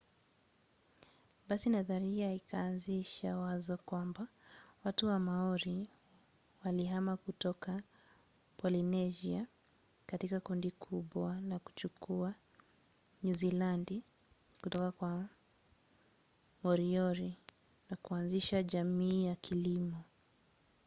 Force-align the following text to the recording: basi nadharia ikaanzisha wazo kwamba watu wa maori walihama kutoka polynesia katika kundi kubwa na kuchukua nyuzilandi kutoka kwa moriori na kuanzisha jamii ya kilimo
basi 1.47 1.69
nadharia 1.69 2.33
ikaanzisha 2.33 3.37
wazo 3.37 3.77
kwamba 3.77 4.27
watu 4.83 5.07
wa 5.07 5.19
maori 5.19 5.87
walihama 6.65 7.17
kutoka 7.17 7.83
polynesia 8.57 9.47
katika 10.05 10.39
kundi 10.39 10.71
kubwa 10.71 11.41
na 11.41 11.59
kuchukua 11.59 12.35
nyuzilandi 13.23 14.03
kutoka 14.61 14.91
kwa 14.91 15.25
moriori 16.63 17.37
na 17.89 17.97
kuanzisha 17.97 18.63
jamii 18.63 19.25
ya 19.25 19.35
kilimo 19.35 20.03